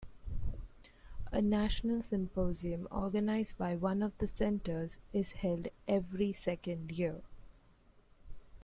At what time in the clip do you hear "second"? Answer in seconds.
6.33-6.89